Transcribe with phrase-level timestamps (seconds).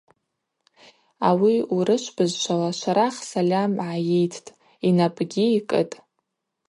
[1.27, 4.53] Ауи урышв бызшвала Шварах сальам гӏайыйттӏ,
[4.87, 5.95] йнапӏгьи йкӏытӏ.